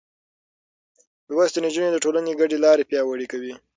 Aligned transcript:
لوستې 1.33 1.59
نجونې 1.65 1.89
د 1.93 1.97
ټولنې 2.03 2.33
ګډې 2.39 2.57
لارې 2.65 2.87
پياوړې 2.89 3.27
کوي. 3.31 3.53